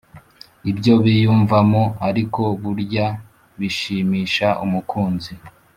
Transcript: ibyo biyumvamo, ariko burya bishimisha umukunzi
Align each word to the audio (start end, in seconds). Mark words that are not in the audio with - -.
ibyo 0.71 0.93
biyumvamo, 1.03 1.83
ariko 2.09 2.41
burya 2.61 3.05
bishimisha 3.59 4.47
umukunzi 4.65 5.33